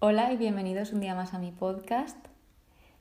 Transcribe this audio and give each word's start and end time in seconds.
Hola 0.00 0.32
y 0.32 0.36
bienvenidos 0.36 0.92
un 0.92 1.00
día 1.00 1.16
más 1.16 1.34
a 1.34 1.40
mi 1.40 1.50
podcast. 1.50 2.16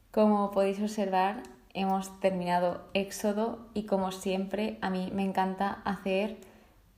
Como 0.09 0.49
podéis 0.49 0.81
observar, 0.81 1.43
hemos 1.75 2.20
terminado 2.21 2.81
Éxodo 2.96 3.59
y 3.75 3.84
como 3.84 4.12
siempre 4.12 4.79
a 4.81 4.89
mí 4.89 5.12
me 5.13 5.23
encanta 5.23 5.79
hacer 5.86 6.38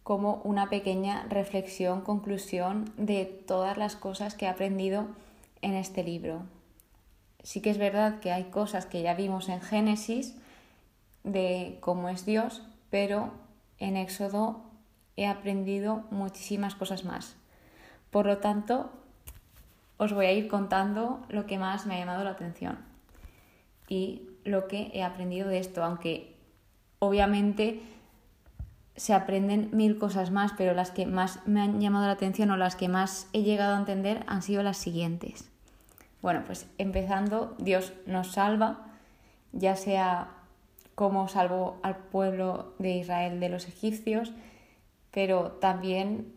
como 0.03 0.35
una 0.45 0.69
pequeña 0.69 1.25
reflexión, 1.27 1.99
conclusión 1.99 2.93
de 2.95 3.25
todas 3.25 3.77
las 3.77 3.97
cosas 3.97 4.35
que 4.35 4.45
he 4.45 4.47
aprendido 4.47 5.05
en 5.61 5.73
este 5.73 6.01
libro. 6.01 6.43
Sí 7.43 7.61
que 7.61 7.69
es 7.69 7.77
verdad 7.77 8.21
que 8.21 8.31
hay 8.31 8.45
cosas 8.45 8.85
que 8.85 9.01
ya 9.01 9.15
vimos 9.15 9.49
en 9.49 9.59
Génesis 9.59 10.33
de 11.25 11.77
cómo 11.81 12.07
es 12.07 12.25
Dios, 12.25 12.63
pero 12.89 13.31
en 13.79 13.97
Éxodo 13.97 14.61
he 15.17 15.27
aprendido 15.27 16.05
muchísimas 16.09 16.73
cosas 16.73 17.03
más. 17.03 17.35
Por 18.11 18.27
lo 18.27 18.37
tanto, 18.37 18.93
os 19.99 20.13
voy 20.13 20.25
a 20.25 20.31
ir 20.31 20.47
contando 20.47 21.21
lo 21.29 21.45
que 21.45 21.59
más 21.59 21.85
me 21.85 21.95
ha 21.95 21.99
llamado 21.99 22.23
la 22.23 22.31
atención 22.31 22.79
y 23.87 24.23
lo 24.45 24.67
que 24.67 24.89
he 24.93 25.03
aprendido 25.03 25.49
de 25.49 25.59
esto, 25.59 25.83
aunque 25.83 26.35
obviamente 26.99 27.81
se 28.95 29.13
aprenden 29.13 29.69
mil 29.73 29.97
cosas 29.97 30.31
más, 30.31 30.53
pero 30.57 30.73
las 30.73 30.91
que 30.91 31.05
más 31.05 31.45
me 31.45 31.61
han 31.61 31.79
llamado 31.81 32.07
la 32.07 32.13
atención 32.13 32.49
o 32.51 32.57
las 32.57 32.75
que 32.75 32.87
más 32.87 33.27
he 33.33 33.43
llegado 33.43 33.75
a 33.75 33.79
entender 33.79 34.23
han 34.27 34.41
sido 34.41 34.63
las 34.63 34.77
siguientes. 34.77 35.49
Bueno, 36.21 36.43
pues 36.45 36.67
empezando, 36.77 37.55
Dios 37.59 37.93
nos 38.05 38.33
salva, 38.33 38.87
ya 39.51 39.75
sea 39.75 40.29
como 40.95 41.27
salvó 41.29 41.79
al 41.81 41.95
pueblo 41.95 42.73
de 42.77 42.97
Israel 42.97 43.39
de 43.39 43.49
los 43.49 43.67
egipcios, 43.67 44.33
pero 45.11 45.51
también 45.53 46.33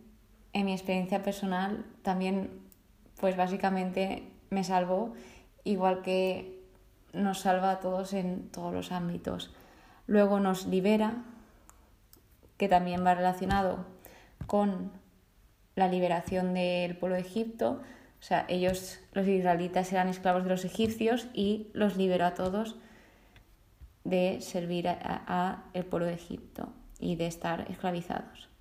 en 0.52 0.66
mi 0.66 0.73
experiencia 0.73 1.23
personal, 1.23 1.85
también 2.02 2.62
pues 3.21 3.37
básicamente 3.37 4.29
me 4.51 4.65
salvó, 4.65 5.15
igual 5.65 6.02
que 6.02 6.60
nos 7.13 7.41
salva 7.41 7.73
a 7.73 7.80
todos 7.80 8.13
en 8.13 8.49
todos 8.51 8.73
los 8.73 8.93
ámbitos. 8.93 9.55
Luego 10.07 10.41
nos 10.41 10.66
libera, 10.66 11.24
que 12.57 12.68
también 12.68 13.05
va 13.05 13.15
relacionado 13.15 13.85
con 14.46 14.93
la 15.74 15.88
liberación 15.88 16.55
del 16.55 16.96
pueblo 16.96 17.16
de 17.16 17.23
Egipto. 17.23 17.80
O 18.21 18.24
sea, 18.24 18.45
ellos, 18.49 19.01
los 19.13 19.27
israelitas, 19.27 19.93
eran 19.93 20.09
esclavos 20.09 20.45
de 20.45 20.51
los 20.51 20.65
egipcios 20.65 21.27
y 21.35 21.71
los 21.73 21.96
liberó 21.96 22.27
a 22.27 22.35
todos 22.35 22.77
de 24.05 24.40
servir 24.40 24.88
a, 24.88 25.65
el 25.74 25.85
pueblo 25.85 26.07
de 26.07 26.15
Egipto 26.15 26.73
y 26.99 27.16
de 27.16 27.27
estar 27.27 27.71
esclavizados. 27.71 28.52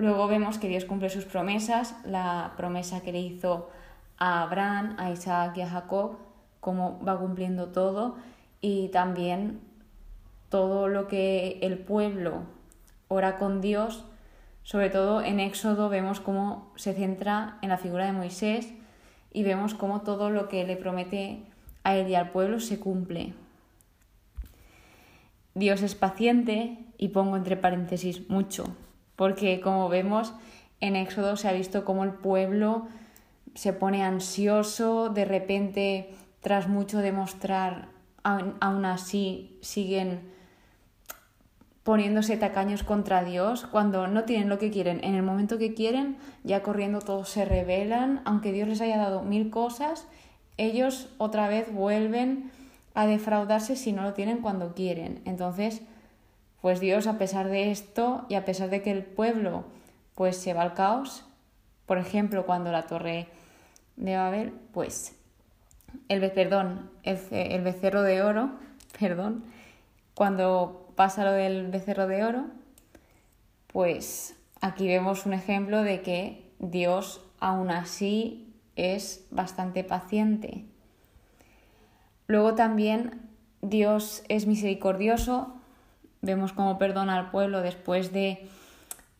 Luego 0.00 0.28
vemos 0.28 0.56
que 0.56 0.66
Dios 0.66 0.86
cumple 0.86 1.10
sus 1.10 1.26
promesas, 1.26 1.94
la 2.06 2.54
promesa 2.56 3.02
que 3.02 3.12
le 3.12 3.20
hizo 3.20 3.68
a 4.16 4.40
Abraham, 4.40 4.96
a 4.98 5.10
Isaac 5.10 5.58
y 5.58 5.60
a 5.60 5.68
Jacob, 5.68 6.16
cómo 6.60 6.98
va 7.06 7.18
cumpliendo 7.18 7.66
todo 7.66 8.16
y 8.62 8.88
también 8.88 9.60
todo 10.48 10.88
lo 10.88 11.06
que 11.06 11.58
el 11.60 11.76
pueblo 11.76 12.44
ora 13.08 13.36
con 13.36 13.60
Dios, 13.60 14.06
sobre 14.62 14.88
todo 14.88 15.20
en 15.20 15.38
Éxodo 15.38 15.90
vemos 15.90 16.18
cómo 16.18 16.72
se 16.76 16.94
centra 16.94 17.58
en 17.60 17.68
la 17.68 17.76
figura 17.76 18.06
de 18.06 18.12
Moisés 18.12 18.72
y 19.34 19.42
vemos 19.42 19.74
cómo 19.74 20.00
todo 20.00 20.30
lo 20.30 20.48
que 20.48 20.66
le 20.66 20.76
promete 20.76 21.42
a 21.84 21.94
él 21.94 22.08
y 22.08 22.14
al 22.14 22.30
pueblo 22.30 22.58
se 22.60 22.80
cumple. 22.80 23.34
Dios 25.52 25.82
es 25.82 25.94
paciente 25.94 26.78
y 26.96 27.08
pongo 27.08 27.36
entre 27.36 27.58
paréntesis 27.58 28.30
mucho, 28.30 28.64
porque 29.20 29.60
como 29.60 29.90
vemos 29.90 30.32
en 30.80 30.96
Éxodo 30.96 31.36
se 31.36 31.46
ha 31.46 31.52
visto 31.52 31.84
cómo 31.84 32.04
el 32.04 32.12
pueblo 32.12 32.88
se 33.54 33.74
pone 33.74 34.02
ansioso, 34.02 35.10
de 35.10 35.26
repente 35.26 36.14
tras 36.40 36.68
mucho 36.68 37.00
demostrar, 37.00 37.88
aún 38.22 38.84
así 38.86 39.58
siguen 39.60 40.22
poniéndose 41.82 42.38
tacaños 42.38 42.82
contra 42.82 43.22
Dios, 43.22 43.66
cuando 43.70 44.06
no 44.06 44.24
tienen 44.24 44.48
lo 44.48 44.58
que 44.58 44.70
quieren, 44.70 45.04
en 45.04 45.14
el 45.14 45.22
momento 45.22 45.58
que 45.58 45.74
quieren, 45.74 46.16
ya 46.42 46.62
corriendo 46.62 47.00
todos 47.00 47.28
se 47.28 47.44
rebelan, 47.44 48.22
aunque 48.24 48.52
Dios 48.52 48.68
les 48.68 48.80
haya 48.80 48.96
dado 48.96 49.20
mil 49.22 49.50
cosas, 49.50 50.06
ellos 50.56 51.10
otra 51.18 51.46
vez 51.46 51.70
vuelven 51.70 52.50
a 52.94 53.04
defraudarse 53.04 53.76
si 53.76 53.92
no 53.92 54.00
lo 54.00 54.14
tienen 54.14 54.38
cuando 54.38 54.74
quieren. 54.74 55.20
Entonces, 55.26 55.82
pues 56.60 56.80
Dios, 56.80 57.06
a 57.06 57.18
pesar 57.18 57.48
de 57.48 57.70
esto 57.70 58.26
y 58.28 58.34
a 58.34 58.44
pesar 58.44 58.70
de 58.70 58.82
que 58.82 58.90
el 58.90 59.04
pueblo 59.04 59.64
pues 60.14 60.36
se 60.36 60.52
va 60.52 60.62
al 60.62 60.74
caos, 60.74 61.24
por 61.86 61.98
ejemplo, 61.98 62.46
cuando 62.46 62.70
la 62.70 62.86
torre 62.86 63.28
de 63.96 64.16
Babel, 64.16 64.52
pues 64.72 65.16
el, 66.08 66.30
perdón, 66.32 66.90
el, 67.02 67.62
becerro 67.62 68.02
de 68.02 68.22
oro, 68.22 68.50
perdón, 69.00 69.44
cuando 70.14 70.92
pasa 70.94 71.24
lo 71.24 71.32
del 71.32 71.68
becerro 71.68 72.06
de 72.06 72.24
oro, 72.24 72.44
pues 73.68 74.36
aquí 74.60 74.86
vemos 74.86 75.26
un 75.26 75.32
ejemplo 75.32 75.82
de 75.82 76.02
que 76.02 76.50
Dios 76.58 77.22
aún 77.38 77.70
así 77.70 78.54
es 78.76 79.26
bastante 79.30 79.82
paciente. 79.84 80.64
Luego 82.26 82.54
también 82.54 83.28
Dios 83.62 84.22
es 84.28 84.46
misericordioso, 84.46 85.59
Vemos 86.22 86.52
cómo 86.52 86.78
perdona 86.78 87.16
al 87.16 87.30
pueblo 87.30 87.62
después 87.62 88.12
de 88.12 88.48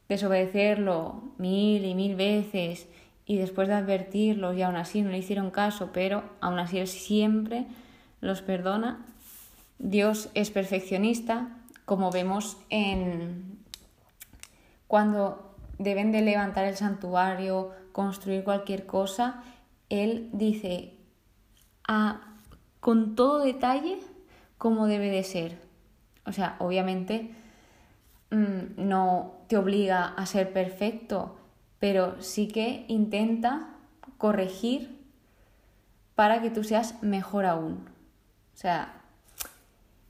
desobedecerlo 0.08 1.22
mil 1.38 1.84
y 1.84 1.94
mil 1.94 2.16
veces 2.16 2.88
y 3.24 3.36
después 3.38 3.68
de 3.68 3.74
advertirlos 3.74 4.56
y 4.56 4.62
aún 4.62 4.76
así 4.76 5.02
no 5.02 5.10
le 5.10 5.18
hicieron 5.18 5.50
caso, 5.50 5.90
pero 5.92 6.24
aún 6.40 6.58
así 6.58 6.78
Él 6.78 6.88
siempre 6.88 7.66
los 8.20 8.42
perdona. 8.42 9.06
Dios 9.78 10.28
es 10.34 10.50
perfeccionista, 10.50 11.48
como 11.84 12.10
vemos 12.10 12.58
en 12.68 13.58
cuando 14.88 15.54
deben 15.78 16.10
de 16.10 16.20
levantar 16.20 16.64
el 16.64 16.76
santuario, 16.76 17.70
construir 17.92 18.42
cualquier 18.42 18.86
cosa, 18.86 19.44
Él 19.88 20.28
dice 20.32 20.94
a, 21.86 22.34
con 22.80 23.14
todo 23.14 23.38
detalle 23.38 24.00
cómo 24.58 24.88
debe 24.88 25.10
de 25.10 25.22
ser. 25.22 25.69
O 26.24 26.32
sea, 26.32 26.56
obviamente 26.58 27.30
mm, 28.30 28.76
no 28.76 29.34
te 29.48 29.56
obliga 29.56 30.06
a 30.06 30.26
ser 30.26 30.52
perfecto, 30.52 31.36
pero 31.78 32.20
sí 32.20 32.48
que 32.48 32.84
intenta 32.88 33.68
corregir 34.18 34.98
para 36.14 36.42
que 36.42 36.50
tú 36.50 36.64
seas 36.64 37.02
mejor 37.02 37.46
aún. 37.46 37.88
O 38.54 38.56
sea, 38.56 39.00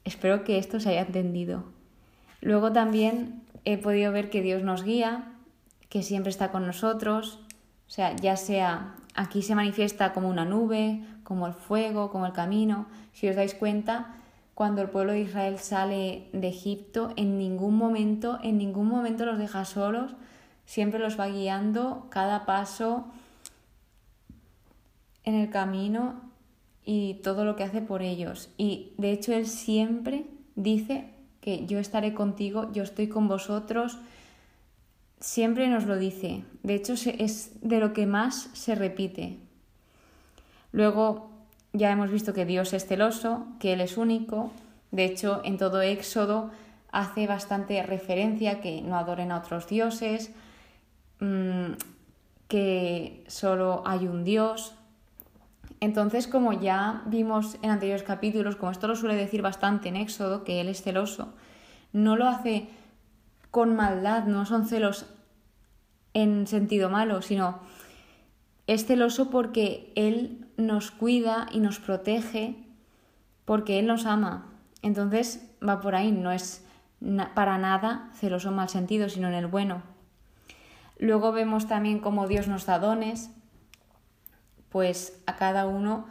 espero 0.04 0.44
que 0.44 0.59
esto 0.59 0.81
se 0.81 0.91
haya 0.91 1.03
entendido. 1.03 1.65
Luego 2.41 2.72
también 2.72 3.42
he 3.65 3.78
podido 3.78 4.12
ver 4.12 4.31
que 4.31 4.42
Dios 4.42 4.62
nos 4.62 4.82
guía, 4.82 5.32
que 5.88 6.03
siempre 6.03 6.31
está 6.31 6.50
con 6.50 6.66
nosotros. 6.66 7.41
O 7.87 7.91
sea, 7.91 8.16
ya 8.16 8.37
sea 8.37 8.97
aquí 9.15 9.42
se 9.42 9.54
manifiesta 9.54 10.12
como 10.12 10.28
una 10.28 10.44
nube, 10.44 11.04
como 11.22 11.47
el 11.47 11.54
fuego, 11.54 12.10
como 12.10 12.27
el 12.27 12.32
camino. 12.32 12.87
Si 13.12 13.28
os 13.28 13.37
dais 13.37 13.54
cuenta, 13.54 14.15
cuando 14.60 14.82
el 14.82 14.91
pueblo 14.91 15.12
de 15.12 15.22
Israel 15.22 15.59
sale 15.59 16.28
de 16.34 16.48
Egipto, 16.48 17.15
en 17.16 17.38
ningún 17.38 17.78
momento, 17.78 18.38
en 18.43 18.59
ningún 18.59 18.88
momento 18.88 19.25
los 19.25 19.38
deja 19.38 19.65
solos, 19.65 20.16
siempre 20.66 21.00
los 21.00 21.19
va 21.19 21.28
guiando 21.28 22.09
cada 22.10 22.44
paso 22.44 23.06
en 25.25 25.34
el 25.34 25.48
camino 25.48 26.21
y 26.84 27.15
todo 27.22 27.47
lo 27.47 27.56
que 27.56 27.62
hace 27.62 27.81
por 27.81 28.03
ellos. 28.03 28.50
Y 28.59 28.93
de 28.98 29.12
hecho 29.12 29.32
él 29.32 29.47
siempre 29.47 30.26
dice 30.56 31.09
que 31.41 31.65
yo 31.65 31.78
estaré 31.78 32.12
contigo, 32.12 32.71
yo 32.71 32.82
estoy 32.82 33.09
con 33.09 33.28
vosotros, 33.28 33.97
siempre 35.21 35.69
nos 35.69 35.87
lo 35.87 35.97
dice. 35.97 36.44
De 36.62 36.75
hecho 36.75 36.92
es 36.92 37.53
de 37.62 37.81
lo 37.81 37.94
que 37.94 38.04
más 38.04 38.51
se 38.53 38.74
repite. 38.74 39.39
Luego 40.71 41.29
ya 41.72 41.90
hemos 41.90 42.10
visto 42.10 42.32
que 42.32 42.44
Dios 42.44 42.72
es 42.72 42.86
celoso, 42.86 43.46
que 43.58 43.72
Él 43.72 43.80
es 43.80 43.96
único. 43.96 44.50
De 44.90 45.04
hecho, 45.04 45.40
en 45.44 45.56
todo 45.56 45.82
Éxodo 45.82 46.50
hace 46.92 47.26
bastante 47.26 47.82
referencia 47.82 48.60
que 48.60 48.82
no 48.82 48.96
adoren 48.96 49.30
a 49.30 49.38
otros 49.38 49.68
dioses, 49.68 50.32
mm, 51.20 51.72
que 52.48 53.24
solo 53.28 53.82
hay 53.86 54.08
un 54.08 54.24
Dios. 54.24 54.74
Entonces, 55.78 56.26
como 56.26 56.52
ya 56.52 57.02
vimos 57.06 57.56
en 57.62 57.70
anteriores 57.70 58.02
capítulos, 58.02 58.56
como 58.56 58.72
esto 58.72 58.88
lo 58.88 58.96
suele 58.96 59.14
decir 59.14 59.40
bastante 59.40 59.88
en 59.88 59.96
Éxodo, 59.96 60.42
que 60.42 60.60
Él 60.60 60.68
es 60.68 60.82
celoso, 60.82 61.32
no 61.92 62.16
lo 62.16 62.26
hace 62.26 62.68
con 63.50 63.76
maldad, 63.76 64.24
no 64.24 64.44
son 64.46 64.66
celos 64.66 65.06
en 66.12 66.46
sentido 66.46 66.90
malo, 66.90 67.22
sino 67.22 67.60
es 68.66 68.86
celoso 68.86 69.30
porque 69.30 69.92
Él 69.94 70.46
nos 70.60 70.91
cuida 70.91 71.47
y 71.51 71.60
nos 71.60 71.78
protege, 71.78 72.57
porque 73.45 73.78
Él 73.78 73.86
nos 73.86 74.07
ama. 74.07 74.47
Entonces 74.83 75.51
va 75.66 75.80
por 75.80 75.95
ahí, 75.95 76.12
no 76.12 76.33
es 76.33 76.65
para 77.34 77.59
nada 77.59 78.10
celoso 78.15 78.51
mal 78.51 78.68
sentido, 78.68 79.09
sino 79.09 79.28
en 79.28 79.34
el 79.34 79.47
bueno. 79.47 79.83
Luego 80.98 81.33
vemos 81.33 81.66
también 81.66 82.01
cómo 82.01 82.28
Dios 82.28 82.47
nos 82.47 82.66
da 82.66 82.78
dones, 82.78 83.30
pues 84.68 85.22
a 85.27 85.36
cada 85.36 85.66
uno 85.66 86.07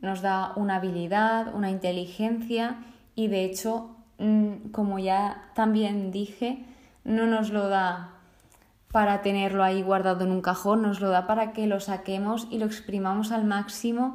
nos 0.00 0.22
da 0.22 0.52
una 0.56 0.76
habilidad, 0.76 1.54
una 1.54 1.70
inteligencia 1.70 2.76
y 3.14 3.28
de 3.28 3.44
hecho, 3.44 3.96
mm, 4.18 4.70
como 4.72 4.98
ya 4.98 5.50
también 5.54 6.10
dije, 6.10 6.64
no 7.04 7.26
nos 7.26 7.50
lo 7.50 7.68
da 7.68 8.11
para 8.92 9.22
tenerlo 9.22 9.64
ahí 9.64 9.82
guardado 9.82 10.24
en 10.24 10.30
un 10.30 10.42
cajón, 10.42 10.82
nos 10.82 11.00
lo 11.00 11.08
da 11.08 11.26
para 11.26 11.52
que 11.52 11.66
lo 11.66 11.80
saquemos 11.80 12.46
y 12.50 12.58
lo 12.58 12.66
exprimamos 12.66 13.32
al 13.32 13.44
máximo 13.44 14.14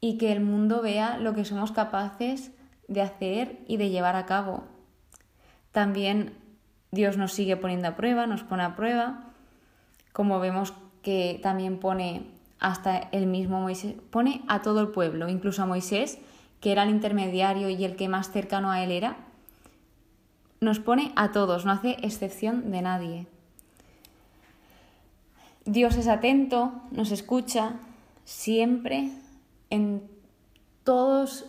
y 0.00 0.16
que 0.16 0.32
el 0.32 0.40
mundo 0.40 0.80
vea 0.80 1.18
lo 1.18 1.34
que 1.34 1.44
somos 1.44 1.70
capaces 1.70 2.50
de 2.88 3.02
hacer 3.02 3.60
y 3.68 3.76
de 3.76 3.90
llevar 3.90 4.16
a 4.16 4.24
cabo. 4.24 4.64
También 5.70 6.32
Dios 6.90 7.18
nos 7.18 7.32
sigue 7.32 7.58
poniendo 7.58 7.88
a 7.88 7.96
prueba, 7.96 8.26
nos 8.26 8.42
pone 8.42 8.62
a 8.62 8.74
prueba, 8.74 9.24
como 10.14 10.40
vemos 10.40 10.72
que 11.02 11.38
también 11.42 11.78
pone 11.78 12.26
hasta 12.58 12.96
el 13.12 13.26
mismo 13.26 13.60
Moisés, 13.60 13.96
pone 14.10 14.42
a 14.48 14.62
todo 14.62 14.80
el 14.80 14.88
pueblo, 14.88 15.28
incluso 15.28 15.62
a 15.62 15.66
Moisés, 15.66 16.18
que 16.60 16.72
era 16.72 16.84
el 16.84 16.90
intermediario 16.90 17.68
y 17.68 17.84
el 17.84 17.96
que 17.96 18.08
más 18.08 18.30
cercano 18.30 18.70
a 18.70 18.82
él 18.82 18.92
era, 18.92 19.18
nos 20.60 20.80
pone 20.80 21.12
a 21.16 21.32
todos, 21.32 21.66
no 21.66 21.72
hace 21.72 21.98
excepción 22.00 22.70
de 22.70 22.80
nadie. 22.80 23.26
Dios 25.66 25.96
es 25.96 26.06
atento, 26.06 26.72
nos 26.92 27.10
escucha 27.10 27.74
siempre 28.24 29.10
en 29.68 30.08
todos 30.84 31.46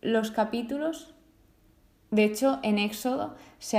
los 0.00 0.30
capítulos. 0.30 1.14
De 2.10 2.24
hecho, 2.24 2.58
en 2.62 2.78
Éxodo 2.78 3.36
se 3.58 3.78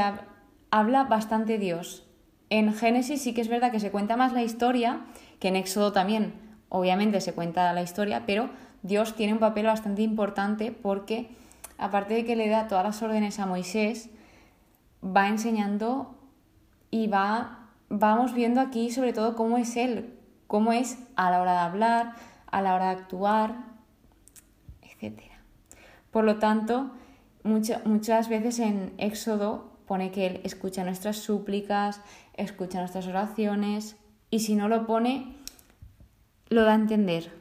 habla 0.70 1.04
bastante 1.06 1.58
Dios. 1.58 2.06
En 2.50 2.74
Génesis 2.74 3.24
sí 3.24 3.34
que 3.34 3.42
es 3.42 3.48
verdad 3.48 3.72
que 3.72 3.80
se 3.80 3.90
cuenta 3.90 4.16
más 4.16 4.32
la 4.32 4.44
historia, 4.44 5.02
que 5.40 5.48
en 5.48 5.56
Éxodo 5.56 5.92
también, 5.92 6.34
obviamente 6.70 7.20
se 7.20 7.34
cuenta 7.34 7.74
la 7.74 7.82
historia, 7.82 8.24
pero 8.28 8.52
Dios 8.84 9.16
tiene 9.16 9.34
un 9.34 9.40
papel 9.40 9.66
bastante 9.66 10.04
importante 10.04 10.72
porque, 10.72 11.32
aparte 11.80 12.14
de 12.14 12.26
que 12.26 12.36
le 12.36 12.48
da 12.48 12.68
todas 12.68 12.84
las 12.84 13.02
órdenes 13.02 13.40
a 13.40 13.48
Moisés, 13.48 14.12
va 15.04 15.28
enseñando 15.30 16.16
y 16.92 17.08
va, 17.08 17.63
vamos 17.96 18.34
viendo 18.34 18.60
aquí 18.60 18.90
sobre 18.90 19.14
todo 19.14 19.36
cómo 19.36 19.58
es 19.58 19.78
Él, 19.78 20.14
cómo 20.48 20.74
es 20.74 20.98
a 21.16 21.30
la 21.30 21.42
hora 21.42 21.54
de 21.54 21.60
hablar, 21.60 22.16
a 22.48 22.62
la 22.62 22.74
hora 22.74 22.86
de 22.86 23.02
actuar, 23.02 23.56
etc. 24.82 25.22
Por 26.10 26.24
lo 26.24 26.38
tanto, 26.38 26.92
muchas 27.44 28.30
veces 28.30 28.58
en 28.60 28.94
Éxodo 28.98 29.72
pone 29.86 30.12
que 30.12 30.26
Él 30.26 30.42
escucha 30.44 30.84
nuestras 30.84 31.18
súplicas, 31.18 32.02
escucha 32.36 32.80
nuestras 32.80 33.06
oraciones 33.06 33.96
y 34.32 34.40
si 34.40 34.56
no 34.56 34.70
lo 34.70 34.88
pone, 34.88 35.36
lo 36.50 36.64
da 36.64 36.72
a 36.72 36.76
entender. 36.76 37.32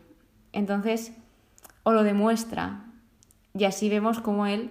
Entonces, 0.52 1.12
o 1.82 1.92
lo 1.92 2.02
demuestra. 2.02 2.84
Y 3.54 3.64
así 3.64 3.88
vemos 3.88 4.20
cómo 4.20 4.46
Él 4.46 4.70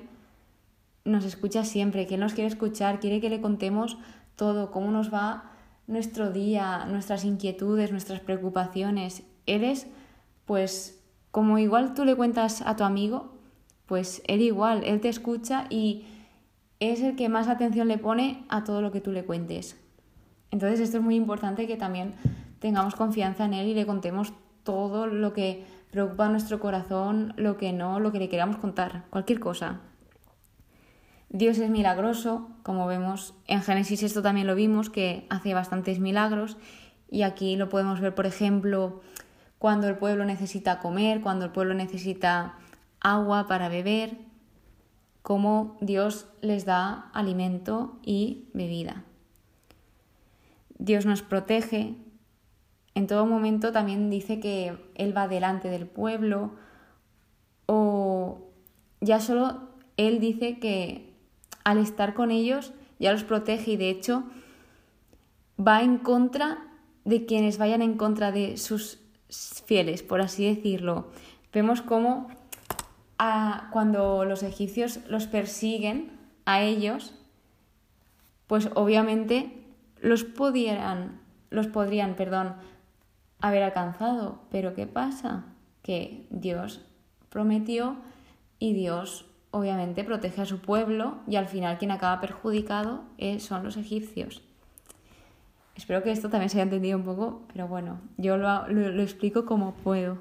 nos 1.05 1.25
escucha 1.25 1.63
siempre, 1.63 2.05
que 2.05 2.15
Él 2.15 2.21
nos 2.21 2.33
quiere 2.33 2.49
escuchar, 2.49 2.99
quiere 2.99 3.19
que 3.19 3.31
le 3.31 3.41
contemos 3.41 3.97
todo, 4.35 4.69
cómo 4.69 4.91
nos 4.91 5.11
va 5.11 5.51
nuestro 5.87 6.31
día, 6.31 6.85
nuestras 6.85 7.25
inquietudes, 7.25 7.91
nuestras 7.91 8.19
preocupaciones. 8.19 9.23
Él 9.45 9.63
es, 9.63 9.87
pues, 10.45 11.01
como 11.31 11.57
igual 11.57 11.93
tú 11.93 12.05
le 12.05 12.15
cuentas 12.15 12.61
a 12.61 12.75
tu 12.75 12.83
amigo, 12.83 13.37
pues 13.85 14.21
Él 14.27 14.41
igual, 14.41 14.83
Él 14.83 15.01
te 15.01 15.09
escucha 15.09 15.65
y 15.69 16.05
es 16.79 17.01
el 17.01 17.15
que 17.15 17.29
más 17.29 17.47
atención 17.47 17.87
le 17.87 17.97
pone 17.97 18.45
a 18.49 18.63
todo 18.63 18.81
lo 18.81 18.91
que 18.91 19.01
tú 19.01 19.11
le 19.11 19.25
cuentes. 19.25 19.77
Entonces 20.49 20.79
esto 20.79 20.97
es 20.97 21.03
muy 21.03 21.15
importante 21.15 21.67
que 21.67 21.77
también 21.77 22.15
tengamos 22.59 22.95
confianza 22.95 23.45
en 23.45 23.53
Él 23.53 23.67
y 23.67 23.73
le 23.73 23.85
contemos 23.85 24.33
todo 24.63 25.07
lo 25.07 25.33
que 25.33 25.65
preocupa 25.91 26.29
nuestro 26.29 26.59
corazón, 26.59 27.33
lo 27.37 27.57
que 27.57 27.73
no, 27.73 27.99
lo 27.99 28.11
que 28.11 28.19
le 28.19 28.29
queramos 28.29 28.57
contar, 28.57 29.05
cualquier 29.09 29.39
cosa. 29.39 29.81
Dios 31.33 31.59
es 31.59 31.69
milagroso, 31.69 32.49
como 32.61 32.87
vemos 32.87 33.33
en 33.47 33.61
Génesis 33.61 34.03
esto 34.03 34.21
también 34.21 34.47
lo 34.47 34.55
vimos, 34.55 34.89
que 34.89 35.25
hace 35.29 35.53
bastantes 35.53 35.99
milagros 35.99 36.57
y 37.09 37.21
aquí 37.21 37.55
lo 37.55 37.69
podemos 37.69 38.01
ver, 38.01 38.13
por 38.13 38.25
ejemplo, 38.25 38.99
cuando 39.57 39.87
el 39.87 39.97
pueblo 39.97 40.25
necesita 40.25 40.79
comer, 40.79 41.21
cuando 41.21 41.45
el 41.45 41.51
pueblo 41.51 41.73
necesita 41.73 42.55
agua 42.99 43.47
para 43.47 43.69
beber, 43.69 44.17
cómo 45.21 45.77
Dios 45.79 46.27
les 46.41 46.65
da 46.65 47.09
alimento 47.13 47.97
y 48.03 48.49
bebida. 48.53 49.05
Dios 50.79 51.05
nos 51.05 51.21
protege, 51.21 51.95
en 52.93 53.07
todo 53.07 53.25
momento 53.25 53.71
también 53.71 54.09
dice 54.09 54.41
que 54.41 54.77
Él 54.95 55.15
va 55.15 55.29
delante 55.29 55.69
del 55.69 55.87
pueblo 55.87 56.55
o 57.67 58.49
ya 58.99 59.21
solo 59.21 59.69
Él 59.95 60.19
dice 60.19 60.59
que 60.59 61.10
al 61.63 61.77
estar 61.77 62.13
con 62.13 62.31
ellos 62.31 62.73
ya 62.99 63.11
los 63.11 63.23
protege 63.23 63.71
y 63.71 63.77
de 63.77 63.89
hecho 63.89 64.23
va 65.59 65.81
en 65.81 65.97
contra 65.97 66.59
de 67.03 67.25
quienes 67.25 67.57
vayan 67.57 67.81
en 67.81 67.97
contra 67.97 68.31
de 68.31 68.57
sus 68.57 68.99
fieles, 69.65 70.03
por 70.03 70.21
así 70.21 70.45
decirlo. 70.45 71.07
Vemos 71.51 71.81
cómo 71.81 72.27
cuando 73.71 74.25
los 74.25 74.43
egipcios 74.43 74.99
los 75.07 75.27
persiguen 75.27 76.11
a 76.45 76.61
ellos, 76.61 77.13
pues 78.47 78.69
obviamente 78.75 79.51
los 80.01 80.25
los 81.49 81.67
podrían, 81.67 82.15
perdón, 82.15 82.55
haber 83.39 83.63
alcanzado. 83.63 84.39
Pero 84.49 84.73
¿qué 84.73 84.87
pasa? 84.87 85.45
Que 85.83 86.25
Dios 86.29 86.81
prometió 87.29 87.97
y 88.57 88.73
Dios 88.73 89.25
obviamente 89.51 90.03
protege 90.03 90.41
a 90.41 90.45
su 90.45 90.59
pueblo 90.59 91.17
y 91.27 91.35
al 91.35 91.47
final 91.47 91.77
quien 91.77 91.91
acaba 91.91 92.19
perjudicado 92.21 93.03
son 93.39 93.63
los 93.63 93.77
egipcios. 93.77 94.41
Espero 95.75 96.03
que 96.03 96.11
esto 96.11 96.29
también 96.29 96.49
se 96.49 96.57
haya 96.57 96.63
entendido 96.63 96.97
un 96.97 97.05
poco, 97.05 97.41
pero 97.51 97.67
bueno, 97.67 97.99
yo 98.17 98.37
lo, 98.37 98.67
lo, 98.67 99.01
explico 99.01 99.45
como 99.45 99.73
puedo. 99.73 100.17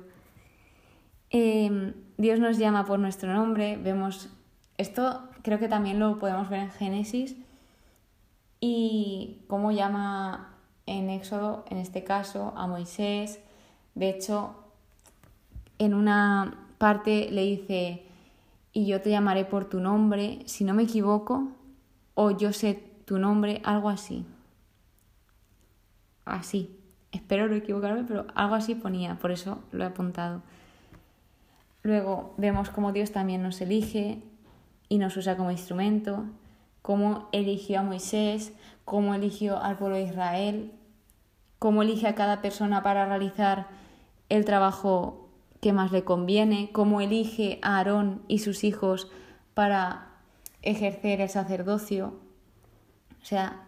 Em, 1.30 1.94
Dios 2.18 2.40
nos 2.40 2.58
llama 2.58 2.86
por 2.86 2.98
nuestro 2.98 3.32
nombre, 3.32 3.76
vemos, 3.76 4.30
esto 4.78 5.28
creo 5.42 5.58
que 5.58 5.68
también 5.68 5.98
lo 5.98 6.18
podemos 6.18 6.48
ver 6.48 6.60
en 6.60 6.70
Génesis 6.70 7.36
y 8.60 9.42
cómo 9.48 9.72
llama 9.72 10.54
en 10.86 11.10
Éxodo, 11.10 11.64
en 11.70 11.78
este 11.78 12.04
caso, 12.04 12.52
a 12.56 12.66
Moisés. 12.66 13.40
De 13.94 14.10
hecho, 14.10 14.54
en 15.78 15.94
una 15.94 16.68
parte 16.78 17.30
le 17.30 17.42
dice, 17.42 18.06
y 18.72 18.86
yo 18.86 19.00
te 19.00 19.10
llamaré 19.10 19.44
por 19.44 19.64
tu 19.68 19.80
nombre, 19.80 20.40
si 20.46 20.64
no 20.64 20.74
me 20.74 20.84
equivoco, 20.84 21.48
o 22.14 22.30
yo 22.30 22.52
sé 22.52 22.74
tu 23.04 23.18
nombre, 23.18 23.60
algo 23.64 23.88
así. 23.88 24.24
Así. 26.24 26.76
Espero 27.12 27.48
no 27.48 27.56
equivocarme, 27.56 28.04
pero 28.04 28.26
algo 28.36 28.54
así 28.54 28.76
ponía, 28.76 29.16
por 29.18 29.32
eso 29.32 29.58
lo 29.72 29.82
he 29.82 29.86
apuntado. 29.86 30.42
Luego 31.82 32.34
vemos 32.36 32.70
cómo 32.70 32.92
Dios 32.92 33.10
también 33.10 33.42
nos 33.42 33.60
elige 33.60 34.22
y 34.88 34.98
nos 34.98 35.16
usa 35.16 35.36
como 35.36 35.50
instrumento, 35.50 36.24
cómo 36.82 37.28
eligió 37.32 37.80
a 37.80 37.82
Moisés, 37.82 38.52
cómo 38.84 39.14
eligió 39.14 39.60
al 39.60 39.76
pueblo 39.76 39.96
de 39.96 40.02
Israel, 40.02 40.72
cómo 41.58 41.82
elige 41.82 42.06
a 42.06 42.14
cada 42.14 42.42
persona 42.42 42.82
para 42.82 43.06
realizar 43.06 43.66
el 44.28 44.44
trabajo 44.44 45.29
que 45.60 45.72
más 45.72 45.92
le 45.92 46.04
conviene, 46.04 46.70
cómo 46.72 47.00
elige 47.00 47.58
a 47.62 47.76
Aarón 47.76 48.22
y 48.28 48.38
sus 48.38 48.64
hijos 48.64 49.10
para 49.54 50.08
ejercer 50.62 51.20
el 51.20 51.28
sacerdocio. 51.28 52.14
O 53.22 53.24
sea, 53.24 53.64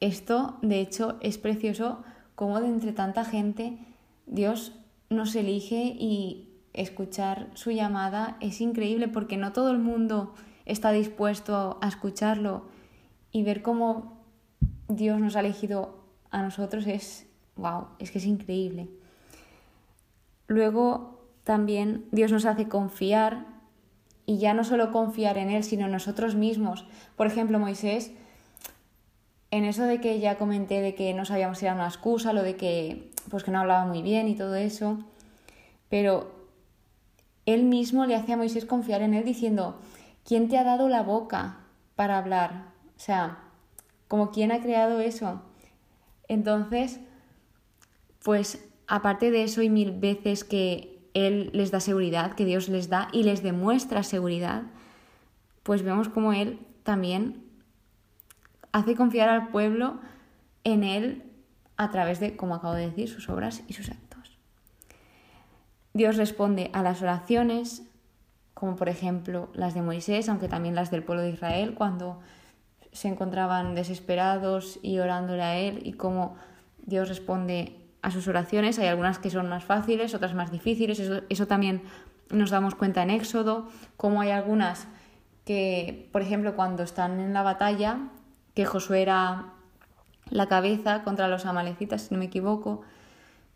esto 0.00 0.58
de 0.62 0.80
hecho 0.80 1.16
es 1.20 1.38
precioso 1.38 2.02
cómo 2.34 2.60
de 2.60 2.66
entre 2.66 2.92
tanta 2.92 3.24
gente 3.24 3.78
Dios 4.26 4.72
nos 5.10 5.34
elige 5.36 5.94
y 5.98 6.48
escuchar 6.72 7.50
su 7.54 7.70
llamada 7.70 8.36
es 8.40 8.60
increíble 8.60 9.08
porque 9.08 9.36
no 9.36 9.52
todo 9.52 9.70
el 9.70 9.78
mundo 9.78 10.34
está 10.64 10.90
dispuesto 10.90 11.78
a 11.80 11.88
escucharlo 11.88 12.64
y 13.30 13.42
ver 13.42 13.62
cómo 13.62 14.18
Dios 14.88 15.20
nos 15.20 15.36
ha 15.36 15.40
elegido 15.40 16.02
a 16.30 16.42
nosotros 16.42 16.86
es, 16.86 17.26
wow, 17.56 17.88
es 17.98 18.10
que 18.10 18.18
es 18.18 18.26
increíble. 18.26 18.88
Luego 20.52 21.18
también 21.44 22.04
Dios 22.12 22.30
nos 22.30 22.44
hace 22.44 22.68
confiar 22.68 23.46
y 24.26 24.36
ya 24.36 24.52
no 24.52 24.64
solo 24.64 24.92
confiar 24.92 25.38
en 25.38 25.48
Él, 25.48 25.64
sino 25.64 25.86
en 25.86 25.92
nosotros 25.92 26.34
mismos. 26.34 26.84
Por 27.16 27.26
ejemplo, 27.26 27.58
Moisés, 27.58 28.12
en 29.50 29.64
eso 29.64 29.84
de 29.84 29.98
que 29.98 30.20
ya 30.20 30.36
comenté 30.36 30.82
de 30.82 30.94
que 30.94 31.14
no 31.14 31.24
sabíamos 31.24 31.56
si 31.56 31.64
era 31.64 31.74
una 31.74 31.86
excusa, 31.88 32.34
lo 32.34 32.42
de 32.42 32.56
que 32.56 33.10
pues 33.30 33.44
que 33.44 33.50
no 33.50 33.60
hablaba 33.60 33.86
muy 33.86 34.02
bien 34.02 34.28
y 34.28 34.34
todo 34.34 34.54
eso, 34.54 34.98
pero 35.88 36.30
él 37.46 37.64
mismo 37.64 38.04
le 38.04 38.14
hace 38.14 38.34
a 38.34 38.36
Moisés 38.36 38.66
confiar 38.66 39.00
en 39.00 39.14
él 39.14 39.24
diciendo, 39.24 39.80
¿quién 40.22 40.50
te 40.50 40.58
ha 40.58 40.64
dado 40.64 40.90
la 40.90 41.02
boca 41.02 41.60
para 41.96 42.18
hablar? 42.18 42.66
O 42.94 43.00
sea, 43.00 43.38
como 44.06 44.32
quién 44.32 44.52
ha 44.52 44.60
creado 44.60 45.00
eso. 45.00 45.40
Entonces, 46.28 47.00
pues 48.22 48.68
aparte 48.86 49.30
de 49.30 49.44
eso 49.44 49.62
y 49.62 49.70
mil 49.70 49.92
veces 49.92 50.44
que 50.44 50.98
Él 51.14 51.50
les 51.52 51.70
da 51.70 51.80
seguridad, 51.80 52.34
que 52.34 52.44
Dios 52.44 52.68
les 52.68 52.88
da 52.88 53.08
y 53.12 53.22
les 53.22 53.42
demuestra 53.42 54.02
seguridad, 54.02 54.64
pues 55.62 55.82
vemos 55.82 56.08
como 56.08 56.32
Él 56.32 56.58
también 56.82 57.44
hace 58.72 58.94
confiar 58.94 59.28
al 59.28 59.48
pueblo 59.48 60.00
en 60.64 60.84
Él 60.84 61.24
a 61.76 61.90
través 61.90 62.20
de, 62.20 62.36
como 62.36 62.54
acabo 62.54 62.74
de 62.74 62.88
decir, 62.88 63.08
sus 63.08 63.28
obras 63.28 63.62
y 63.68 63.74
sus 63.74 63.90
actos. 63.90 64.38
Dios 65.94 66.16
responde 66.16 66.70
a 66.72 66.82
las 66.82 67.02
oraciones, 67.02 67.82
como 68.54 68.76
por 68.76 68.88
ejemplo 68.88 69.50
las 69.54 69.74
de 69.74 69.82
Moisés, 69.82 70.28
aunque 70.28 70.48
también 70.48 70.74
las 70.74 70.90
del 70.90 71.02
pueblo 71.02 71.22
de 71.22 71.30
Israel, 71.30 71.74
cuando 71.74 72.20
se 72.92 73.08
encontraban 73.08 73.74
desesperados 73.74 74.78
y 74.82 74.98
orándole 74.98 75.42
a 75.42 75.58
Él, 75.58 75.80
y 75.84 75.92
cómo 75.92 76.36
Dios 76.78 77.08
responde 77.08 77.81
a 78.02 78.10
sus 78.10 78.28
oraciones. 78.28 78.78
Hay 78.78 78.88
algunas 78.88 79.18
que 79.18 79.30
son 79.30 79.48
más 79.48 79.64
fáciles, 79.64 80.14
otras 80.14 80.34
más 80.34 80.50
difíciles. 80.50 81.00
Eso, 81.28 81.46
también 81.46 81.82
nos 82.30 82.50
damos 82.50 82.74
cuenta 82.74 83.02
en 83.02 83.10
Éxodo, 83.10 83.68
como 83.96 84.20
hay 84.20 84.30
algunas 84.30 84.88
que, 85.44 86.08
por 86.12 86.22
ejemplo, 86.22 86.54
cuando 86.54 86.82
están 86.82 87.20
en 87.20 87.32
la 87.32 87.42
batalla, 87.42 88.10
que 88.54 88.64
Josué 88.64 89.02
era 89.02 89.52
la 90.30 90.46
cabeza 90.46 91.04
contra 91.04 91.28
los 91.28 91.46
amalecitas, 91.46 92.02
si 92.02 92.14
no 92.14 92.18
me 92.18 92.26
equivoco, 92.26 92.82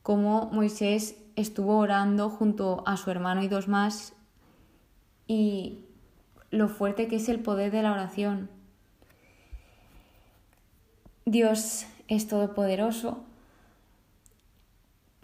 como 0.02 0.50
Moisés 0.52 1.16
estuvo 1.36 1.78
orando 1.78 2.30
junto 2.30 2.82
a 2.86 2.96
su 2.96 3.10
hermano 3.10 3.42
y 3.42 3.48
dos 3.48 3.68
más 3.68 4.14
y 5.26 5.80
lo 6.50 6.68
fuerte 6.68 7.08
que 7.08 7.16
es 7.16 7.28
el 7.28 7.40
poder 7.40 7.70
de 7.70 7.82
la 7.82 7.92
oración. 7.92 8.48
Dios 11.24 11.86
es 12.08 12.28
todopoderoso. 12.28 13.24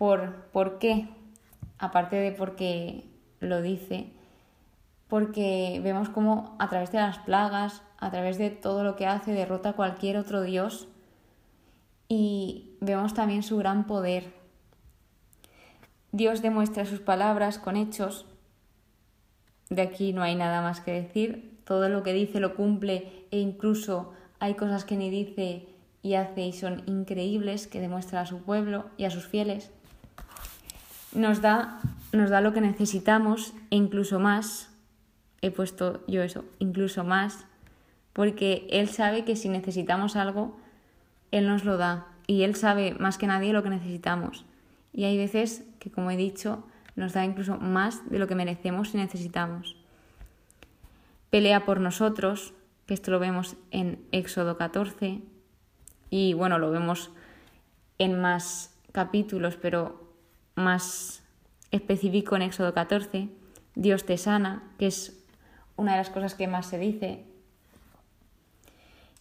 ¿Por, 0.03 0.35
¿Por 0.51 0.81
qué? 0.81 1.07
Aparte 1.79 2.17
de 2.17 2.33
porque 2.33 3.05
lo 3.39 3.63
dice, 3.63 4.11
porque 5.07 5.81
vemos 5.85 6.09
cómo 6.09 6.57
a 6.59 6.69
través 6.69 6.91
de 6.91 6.99
las 6.99 7.19
plagas, 7.19 7.83
a 7.99 8.11
través 8.11 8.37
de 8.37 8.51
todo 8.51 8.83
lo 8.83 8.97
que 8.97 9.07
hace, 9.07 9.31
derrota 9.31 9.69
a 9.69 9.73
cualquier 9.75 10.17
otro 10.17 10.43
Dios 10.43 10.89
y 12.09 12.73
vemos 12.81 13.15
también 13.15 13.45
su 13.45 13.59
gran 13.59 13.87
poder. 13.87 14.33
Dios 16.11 16.43
demuestra 16.43 16.85
sus 16.85 16.99
palabras 16.99 17.61
con 17.61 17.77
hechos. 17.77 18.27
De 19.71 19.83
aquí 19.83 20.13
no 20.13 20.25
hay 20.25 20.35
nada 20.35 20.63
más 20.63 20.81
que 20.81 20.91
decir. 20.91 21.61
Todo 21.63 21.89
lo 21.89 22.03
que 22.03 22.13
dice 22.13 22.41
lo 22.41 22.57
cumple 22.57 23.29
e 23.31 23.39
incluso 23.39 24.15
hay 24.41 24.55
cosas 24.55 24.85
que 24.85 24.97
ni 24.97 25.11
dice 25.11 25.69
y 26.03 26.15
hace 26.15 26.41
y 26.41 26.53
son 26.53 26.83
increíbles 26.87 27.69
que 27.69 27.81
demuestra 27.81 28.23
a 28.23 28.27
su 28.27 28.43
pueblo 28.43 28.87
y 28.97 29.05
a 29.05 29.11
sus 29.11 29.29
fieles. 29.29 29.71
Nos 31.15 31.43
da, 31.43 31.81
nos 32.13 32.31
da 32.31 32.41
lo 32.41 32.53
que 32.53 32.61
necesitamos 32.61 33.53
e 33.71 33.77
incluso 33.77 34.19
más. 34.21 34.71
He 35.43 35.51
puesto 35.51 36.05
yo 36.07 36.23
eso, 36.23 36.45
incluso 36.59 37.05
más, 37.05 37.47
porque 38.13 38.67
Él 38.71 38.89
sabe 38.89 39.25
que 39.25 39.37
si 39.37 39.49
necesitamos 39.49 40.17
algo, 40.17 40.57
Él 41.31 41.49
nos 41.49 41.65
lo 41.65 41.77
da 41.77 42.07
y 42.27 42.43
Él 42.43 42.55
sabe 42.55 42.95
más 42.99 43.19
que 43.19 43.27
nadie 43.27 43.53
lo 43.53 43.63
que 43.63 43.71
necesitamos. 43.71 44.45
Y 44.93 45.05
hay 45.05 45.17
veces 45.17 45.65
que, 45.81 45.91
como 45.91 46.11
he 46.11 46.17
dicho, 46.17 46.65
nos 46.97 47.13
da 47.15 47.25
incluso 47.25 47.57
más 47.59 48.09
de 48.11 48.19
lo 48.19 48.27
que 48.27 48.35
merecemos 48.35 48.95
y 48.95 48.99
necesitamos. 48.99 49.77
Pelea 51.31 51.65
por 51.65 51.81
nosotros, 51.81 52.53
que 52.87 52.95
esto 52.95 53.11
lo 53.11 53.19
vemos 53.19 53.57
en 53.71 54.05
Éxodo 54.13 54.57
14, 54.57 55.23
y 56.11 56.35
bueno, 56.35 56.59
lo 56.59 56.71
vemos 56.71 57.11
en 57.99 58.21
más 58.21 58.75
capítulos, 58.93 59.57
pero 59.57 60.02
más 60.55 61.23
específico 61.71 62.37
en 62.37 62.43
Éxodo 62.43 62.75
14. 62.75 63.29
Dios 63.75 64.05
te 64.05 64.19
sana, 64.19 64.63
que 64.79 64.87
es 64.87 65.25
una 65.77 65.93
de 65.93 65.99
las 65.99 66.11
cosas 66.11 66.35
que 66.35 66.47
más 66.47 66.67
se 66.67 66.79
dice. 66.79 67.25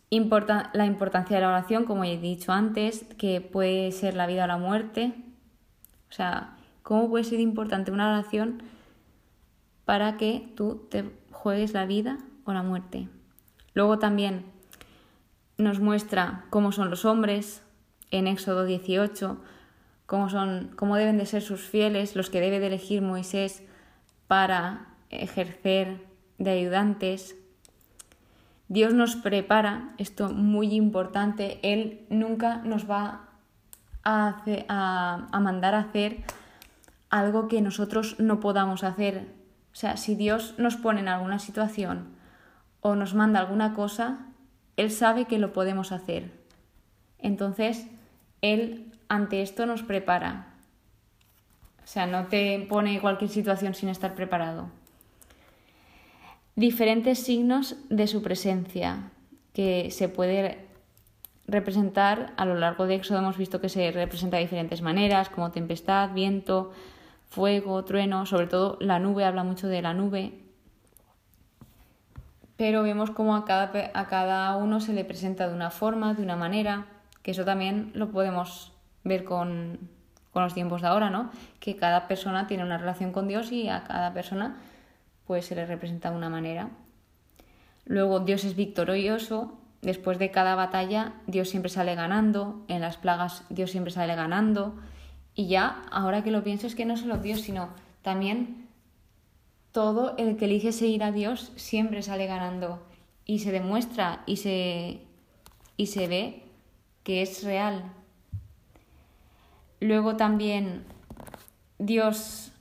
la 0.10 0.86
importancia 0.86 1.38
de 1.38 1.42
la 1.42 1.50
oración, 1.50 1.86
como 1.86 2.04
he 2.04 2.18
dicho 2.18 2.52
antes, 2.52 3.06
que 3.18 3.42
puede 3.42 3.92
ser 3.92 4.16
la 4.16 4.28
vida 4.28 4.44
o 4.44 4.48
la 4.48 4.58
muerte. 4.58 5.14
O 6.10 6.14
sea, 6.14 6.58
¿cómo 6.84 7.10
puede 7.10 7.24
ser 7.24 7.40
importante 7.40 7.92
una 7.92 8.10
oración 8.10 8.62
para 9.86 10.18
que 10.18 10.52
tú 10.56 10.88
te 10.90 11.10
juegues 11.32 11.74
la 11.74 11.86
vida 11.86 12.18
o 12.44 12.54
la 12.54 12.64
muerte? 12.64 13.08
Luego 13.74 14.00
también 14.00 14.46
nos 15.58 15.80
muestra 15.80 16.46
cómo 16.50 16.72
son 16.74 16.90
los 16.90 17.06
hombres 17.06 17.64
en 18.10 18.28
Éxodo 18.28 18.66
18, 18.66 19.42
cómo, 20.12 20.28
son, 20.28 20.72
cómo 20.76 20.98
deben 20.98 21.18
de 21.18 21.26
ser 21.26 21.42
sus 21.42 21.62
fieles, 21.62 22.18
los 22.18 22.30
que 22.30 22.42
debe 22.42 22.60
de 22.60 22.68
elegir 22.68 23.02
Moisés 23.02 23.64
para 24.28 24.88
ejercer 25.10 26.06
de 26.38 26.50
ayudantes. 26.50 27.38
Dios 28.68 28.94
nos 28.94 29.16
prepara, 29.16 29.96
esto 29.98 30.28
muy 30.28 30.74
importante, 30.74 31.62
Él 31.64 32.06
nunca 32.10 32.58
nos 32.58 32.92
va 32.92 33.30
a, 34.04 34.44
a, 34.68 35.28
a 35.32 35.40
mandar 35.40 35.76
a 35.76 35.80
hacer 35.80 36.26
algo 37.10 37.48
que 37.48 37.62
nosotros 37.62 38.20
no 38.20 38.42
podamos 38.42 38.84
hacer. 38.84 39.30
O 39.72 39.76
sea, 39.76 39.96
si 39.96 40.16
Dios 40.16 40.56
nos 40.58 40.76
pone 40.76 41.00
en 41.00 41.08
alguna 41.08 41.40
situación 41.40 42.10
o 42.82 42.96
nos 42.96 43.14
manda 43.14 43.40
alguna 43.40 43.74
cosa, 43.74 44.26
él 44.76 44.92
sabe 44.92 45.24
que 45.24 45.40
lo 45.40 45.54
podemos 45.54 45.94
hacer. 45.94 46.34
Entonces, 47.18 47.88
Él 48.42 48.92
ante 49.12 49.42
esto 49.42 49.66
nos 49.66 49.84
prepara. 49.84 50.48
O 51.84 51.88
sea, 51.88 52.08
no 52.08 52.28
te 52.28 52.66
pone 52.70 53.02
cualquier 53.02 53.30
situación 53.30 53.74
sin 53.74 53.90
estar 53.90 54.16
preparado. 54.16 54.70
Diferentes 56.56 57.22
signos 57.22 57.76
de 57.90 58.08
su 58.08 58.22
presencia 58.22 59.12
que 59.52 59.92
se 59.92 60.08
puede 60.08 60.66
representar 61.46 62.32
a 62.38 62.46
lo 62.46 62.56
largo 62.56 62.88
de 62.88 62.96
Éxodo 62.96 63.20
hemos 63.20 63.38
visto 63.38 63.60
que 63.60 63.68
se 63.68 63.92
representa 63.92 64.38
de 64.38 64.44
diferentes 64.44 64.82
maneras, 64.82 65.28
como 65.28 65.52
tempestad, 65.52 66.14
viento, 66.14 66.72
fuego, 67.28 67.84
trueno, 67.84 68.26
sobre 68.26 68.48
todo 68.48 68.78
la 68.80 69.00
nube, 69.00 69.26
habla 69.26 69.44
mucho 69.44 69.68
de 69.68 69.82
la 69.82 69.94
nube, 69.94 70.40
pero 72.56 72.82
vemos 72.82 73.12
cómo 73.12 73.36
a 73.36 73.44
cada, 73.44 73.92
a 73.94 74.08
cada 74.08 74.56
uno 74.56 74.80
se 74.80 74.94
le 74.94 75.04
presenta 75.04 75.50
de 75.50 75.56
una 75.56 75.70
forma, 75.70 76.14
de 76.14 76.24
una 76.24 76.38
manera, 76.38 76.86
que 77.24 77.32
eso 77.32 77.44
también 77.44 77.92
lo 77.94 78.12
podemos 78.12 78.71
ver 79.04 79.24
con, 79.24 79.90
con 80.32 80.44
los 80.44 80.54
tiempos 80.54 80.82
de 80.82 80.88
ahora, 80.88 81.10
¿no? 81.10 81.32
Que 81.60 81.76
cada 81.76 82.08
persona 82.08 82.48
tiene 82.48 82.64
una 82.64 82.78
relación 82.78 83.12
con 83.12 83.28
Dios 83.28 83.52
y 83.52 83.70
a 83.70 83.84
cada 83.84 84.14
persona 84.14 84.58
pues 85.26 85.46
se 85.46 85.56
le 85.56 85.66
representa 85.66 86.12
de 86.12 86.18
una 86.18 86.30
manera. 86.30 86.70
Luego 87.86 88.20
Dios 88.20 88.44
es 88.44 88.56
victorioso, 88.56 89.58
después 89.82 90.20
de 90.20 90.32
cada 90.32 90.56
batalla 90.56 91.14
Dios 91.28 91.50
siempre 91.50 91.70
sale 91.70 91.96
ganando, 91.96 92.64
en 92.68 92.82
las 92.82 92.98
plagas 92.98 93.44
Dios 93.50 93.72
siempre 93.72 93.92
sale 93.92 94.16
ganando 94.16 94.76
y 95.34 95.48
ya, 95.48 95.84
ahora 95.92 96.24
que 96.24 96.32
lo 96.32 96.44
pienso 96.44 96.68
es 96.68 96.76
que 96.76 96.86
no 96.86 96.98
solo 96.98 97.18
Dios, 97.18 97.42
sino 97.42 97.70
también 98.02 98.68
todo 99.72 100.16
el 100.18 100.38
que 100.38 100.46
elige 100.46 100.72
seguir 100.72 101.04
a 101.04 101.12
Dios 101.12 101.52
siempre 101.56 102.02
sale 102.02 102.28
ganando 102.28 102.86
y 103.26 103.40
se 103.40 103.52
demuestra 103.52 104.24
y 104.26 104.38
se, 104.38 105.02
y 105.78 105.88
se 105.88 106.08
ve 106.08 106.44
que 107.04 107.22
es 107.22 107.44
real. 107.44 107.94
Luego 109.82 110.16
también 110.16 110.84
Dios 111.80 112.52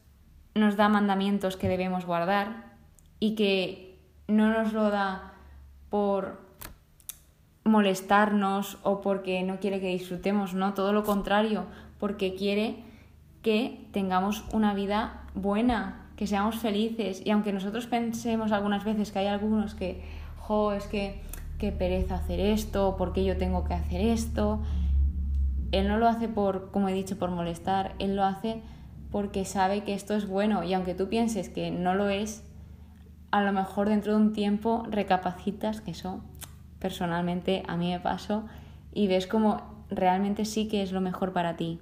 nos 0.54 0.76
da 0.76 0.88
mandamientos 0.88 1.56
que 1.56 1.68
debemos 1.68 2.06
guardar 2.06 2.72
y 3.20 3.34
que 3.34 3.98
no 4.26 4.50
nos 4.50 4.72
lo 4.72 4.90
da 4.90 5.34
por 5.90 6.40
molestarnos 7.64 8.78
o 8.82 9.02
porque 9.02 9.42
no 9.42 9.60
quiere 9.60 9.80
que 9.80 9.88
disfrutemos, 9.88 10.54
no, 10.54 10.72
todo 10.72 10.94
lo 10.94 11.04
contrario, 11.04 11.66
porque 11.98 12.34
quiere 12.34 12.76
que 13.42 13.86
tengamos 13.92 14.44
una 14.52 14.72
vida 14.72 15.26
buena, 15.34 16.06
que 16.16 16.26
seamos 16.26 16.56
felices. 16.56 17.20
Y 17.24 17.30
aunque 17.30 17.52
nosotros 17.52 17.86
pensemos 17.86 18.50
algunas 18.50 18.82
veces 18.82 19.12
que 19.12 19.18
hay 19.18 19.26
algunos 19.26 19.74
que, 19.74 20.02
jo, 20.38 20.72
es 20.72 20.86
que 20.86 21.20
pereza 21.78 22.14
hacer 22.14 22.40
esto, 22.40 22.96
¿por 22.96 23.12
qué 23.12 23.26
yo 23.26 23.36
tengo 23.36 23.64
que 23.64 23.74
hacer 23.74 24.00
esto? 24.00 24.60
Él 25.72 25.88
no 25.88 25.98
lo 25.98 26.08
hace 26.08 26.28
por, 26.28 26.70
como 26.70 26.88
he 26.88 26.94
dicho, 26.94 27.18
por 27.18 27.30
molestar, 27.30 27.94
él 27.98 28.16
lo 28.16 28.24
hace 28.24 28.62
porque 29.10 29.44
sabe 29.44 29.82
que 29.82 29.94
esto 29.94 30.14
es 30.14 30.28
bueno 30.28 30.62
y 30.62 30.72
aunque 30.74 30.94
tú 30.94 31.08
pienses 31.08 31.48
que 31.48 31.70
no 31.70 31.94
lo 31.94 32.08
es, 32.08 32.44
a 33.30 33.42
lo 33.42 33.52
mejor 33.52 33.88
dentro 33.88 34.12
de 34.12 34.20
un 34.20 34.32
tiempo 34.32 34.84
recapacitas, 34.88 35.80
que 35.80 35.92
eso 35.92 36.22
personalmente 36.78 37.62
a 37.68 37.76
mí 37.76 37.90
me 37.90 38.00
pasó, 38.00 38.44
y 38.92 39.06
ves 39.06 39.26
como 39.26 39.84
realmente 39.90 40.44
sí 40.44 40.68
que 40.68 40.82
es 40.82 40.92
lo 40.92 41.00
mejor 41.00 41.32
para 41.32 41.56
ti. 41.56 41.80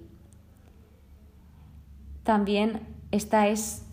También 2.23 2.81
esta 3.11 3.49
es 3.49 3.87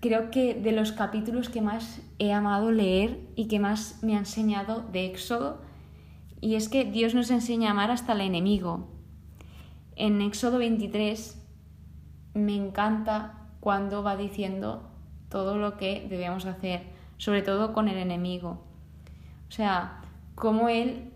creo 0.00 0.30
que 0.30 0.54
de 0.54 0.72
los 0.72 0.92
capítulos 0.92 1.48
que 1.48 1.60
más 1.60 2.00
he 2.18 2.32
amado 2.32 2.70
leer 2.70 3.18
y 3.34 3.48
que 3.48 3.58
más 3.58 4.02
me 4.02 4.14
ha 4.14 4.18
enseñado 4.18 4.84
de 4.92 5.06
Éxodo, 5.06 5.60
y 6.40 6.54
es 6.54 6.68
que 6.68 6.84
Dios 6.84 7.14
nos 7.14 7.30
enseña 7.30 7.68
a 7.68 7.72
amar 7.72 7.90
hasta 7.90 8.12
el 8.12 8.20
enemigo. 8.20 8.88
en 9.96 10.22
Éxodo 10.22 10.58
23 10.58 11.44
me 12.34 12.54
encanta 12.54 13.48
cuando 13.60 14.02
va 14.04 14.16
diciendo 14.16 14.88
todo 15.28 15.58
lo 15.58 15.76
que 15.76 16.06
debemos 16.08 16.46
hacer, 16.46 16.82
sobre 17.16 17.42
todo 17.42 17.72
con 17.72 17.88
el 17.88 17.96
enemigo. 17.96 18.62
O 19.48 19.50
sea, 19.50 20.00
como 20.34 20.68
él, 20.68 21.10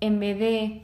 en 0.00 0.20
vez 0.20 0.38
de 0.38 0.82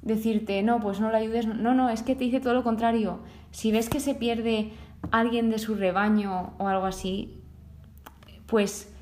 decirte, 0.00 0.62
no, 0.62 0.80
pues 0.80 1.00
no 1.00 1.10
le 1.10 1.18
ayudes, 1.18 1.46
no, 1.46 1.74
no, 1.74 1.90
es 1.90 2.02
que 2.02 2.14
te 2.14 2.24
dice 2.24 2.40
todo 2.40 2.54
lo 2.54 2.64
contrario. 2.64 3.20
Si 3.50 3.70
ves 3.70 3.88
que 3.88 4.00
se 4.00 4.14
pierde 4.14 4.72
alguien 5.10 5.50
de 5.50 5.58
su 5.58 5.74
rebaño 5.74 6.54
o 6.58 6.68
algo 6.68 6.86
así, 6.86 7.42
pues 8.46 8.92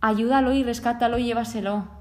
ayúdalo 0.00 0.52
y 0.52 0.62
rescátalo 0.64 1.18
y 1.18 1.24
llévaselo. 1.24 1.97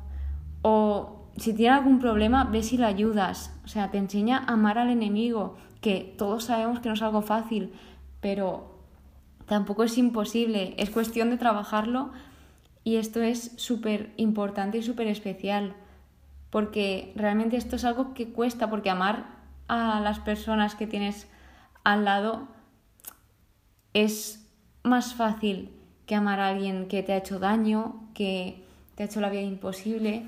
O 0.70 1.30
si 1.38 1.54
tiene 1.54 1.76
algún 1.76 2.00
problema, 2.00 2.44
ve 2.44 2.62
si 2.62 2.78
lo 2.78 2.86
ayudas. 2.86 3.58
O 3.64 3.70
sea, 3.70 3.90
te 3.90 3.98
enseña 3.98 4.40
a 4.40 4.54
amar 4.54 4.78
al 4.78 4.90
enemigo, 4.90 5.56
que 5.80 6.16
todos 6.18 6.44
sabemos 6.44 6.82
que 6.82 6.90
no 6.90 6.96
es 6.96 7.02
algo 7.02 7.22
fácil, 7.22 7.72
pero 8.20 8.82
tampoco 9.46 9.84
es 9.84 9.98
imposible. 9.98 10.74
Es 10.78 10.90
cuestión 10.90 11.30
de 11.30 11.38
trabajarlo 11.38 12.12
y 12.84 12.98
esto 12.98 13.22
es 13.22 13.54
súper 13.56 14.12
importante 14.18 14.78
y 14.80 14.84
súper 14.84 15.08
especial 15.08 15.74
porque 16.50 17.14
realmente 17.16 17.58
esto 17.58 17.76
es 17.76 17.86
algo 17.86 18.14
que 18.14 18.30
cuesta, 18.30 18.70
porque 18.70 18.90
amar 18.90 19.26
a 19.68 20.00
las 20.02 20.20
personas 20.20 20.76
que 20.76 20.88
tienes 20.88 21.28
al 21.84 22.06
lado 22.06 22.48
es 23.94 24.46
más 24.84 25.14
fácil 25.14 25.72
que 26.06 26.16
amar 26.16 26.40
a 26.40 26.50
alguien 26.50 26.88
que 26.88 27.04
te 27.04 27.14
ha 27.14 27.18
hecho 27.18 27.40
daño, 27.40 28.10
que 28.14 28.64
te 28.96 29.04
ha 29.04 29.06
hecho 29.06 29.22
la 29.22 29.30
vida 29.30 29.42
imposible, 29.42 30.26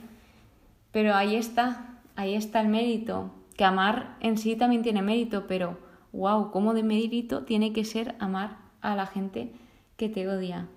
pero 0.92 1.16
ahí 1.16 1.36
está, 1.36 2.00
ahí 2.16 2.36
está 2.36 2.62
el 2.62 2.68
mérito, 2.68 3.32
que 3.56 3.66
amar 3.66 4.18
en 4.20 4.38
sí 4.38 4.56
también 4.56 4.82
tiene 4.82 5.02
mérito, 5.02 5.46
pero 5.48 5.78
wow, 6.12 6.52
cómo 6.52 6.74
de 6.74 6.84
mérito 6.84 7.44
tiene 7.44 7.74
que 7.74 7.86
ser 7.86 8.16
amar 8.20 8.58
a 8.82 8.96
la 8.96 9.06
gente 9.06 9.52
que 9.98 10.10
te 10.10 10.28
odia. 10.28 10.68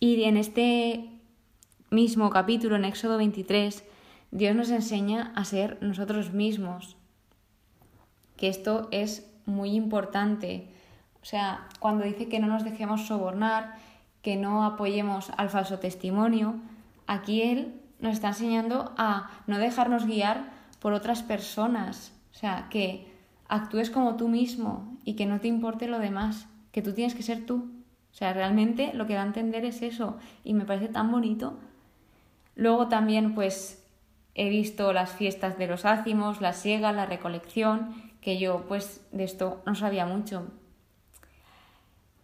Y 0.00 0.24
en 0.24 0.36
este 0.36 1.10
mismo 1.90 2.30
capítulo, 2.30 2.76
en 2.76 2.84
Éxodo 2.84 3.18
23, 3.18 3.84
Dios 4.30 4.54
nos 4.54 4.70
enseña 4.70 5.32
a 5.34 5.44
ser 5.44 5.78
nosotros 5.80 6.32
mismos, 6.32 6.96
que 8.36 8.48
esto 8.48 8.88
es 8.90 9.30
muy 9.46 9.70
importante. 9.70 10.68
O 11.22 11.24
sea, 11.24 11.68
cuando 11.80 12.04
dice 12.04 12.28
que 12.28 12.38
no 12.38 12.46
nos 12.46 12.64
dejemos 12.64 13.06
sobornar, 13.06 13.76
que 14.22 14.36
no 14.36 14.64
apoyemos 14.64 15.30
al 15.36 15.50
falso 15.50 15.78
testimonio, 15.78 16.56
aquí 17.06 17.42
Él 17.42 17.77
nos 18.00 18.14
está 18.14 18.28
enseñando 18.28 18.92
a 18.96 19.30
no 19.46 19.58
dejarnos 19.58 20.06
guiar 20.06 20.50
por 20.80 20.92
otras 20.92 21.22
personas. 21.22 22.12
O 22.32 22.34
sea, 22.34 22.68
que 22.70 23.12
actúes 23.48 23.90
como 23.90 24.16
tú 24.16 24.28
mismo 24.28 24.96
y 25.04 25.14
que 25.14 25.26
no 25.26 25.40
te 25.40 25.48
importe 25.48 25.88
lo 25.88 25.98
demás, 25.98 26.46
que 26.72 26.82
tú 26.82 26.92
tienes 26.92 27.14
que 27.14 27.22
ser 27.22 27.46
tú. 27.46 27.70
O 28.12 28.14
sea, 28.14 28.32
realmente 28.32 28.92
lo 28.94 29.06
que 29.06 29.14
da 29.14 29.22
a 29.22 29.26
entender 29.26 29.64
es 29.64 29.82
eso 29.82 30.18
y 30.44 30.54
me 30.54 30.64
parece 30.64 30.88
tan 30.88 31.10
bonito. 31.10 31.58
Luego 32.54 32.88
también, 32.88 33.34
pues, 33.34 33.84
he 34.34 34.48
visto 34.48 34.92
las 34.92 35.12
fiestas 35.12 35.58
de 35.58 35.66
los 35.66 35.84
ácimos, 35.84 36.40
la 36.40 36.52
siega, 36.52 36.92
la 36.92 37.06
recolección, 37.06 37.94
que 38.20 38.38
yo, 38.38 38.64
pues, 38.68 39.06
de 39.12 39.24
esto 39.24 39.62
no 39.66 39.74
sabía 39.74 40.06
mucho. 40.06 40.46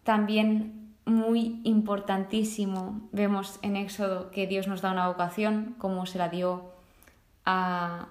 También 0.03 0.84
muy 1.07 1.61
importantísimo, 1.65 3.01
vemos 3.13 3.59
en 3.63 3.77
Éxodo 3.77 4.31
que 4.31 4.47
Dios 4.47 4.67
nos 4.67 4.81
da 4.81 4.93
una 4.93 5.09
vocación, 5.09 5.75
como 5.79 6.07
se 6.07 6.19
la 6.19 6.29
dio 6.29 6.71
a, 7.45 8.09